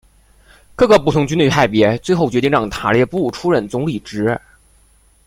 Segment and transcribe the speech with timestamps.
[0.75, 4.35] 各个不同军队派别最后决定让塔列布出任总理职。